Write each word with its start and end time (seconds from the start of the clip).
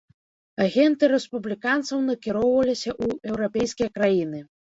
Агенты 0.63 1.09
рэспубліканцаў 1.11 2.01
накіроўваліся 2.09 2.91
ў 3.03 3.35
еўрапейскія 3.35 3.89
краіны. 3.99 4.39